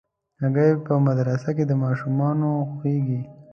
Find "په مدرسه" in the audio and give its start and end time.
0.85-1.49